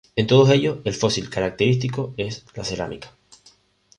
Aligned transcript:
En 0.15 0.25
todos 0.25 0.49
ellos 0.49 0.79
el 0.83 0.95
fósil 0.95 1.29
característico 1.29 2.15
es 2.17 2.43
la 2.55 2.63
cerámica. 2.63 3.13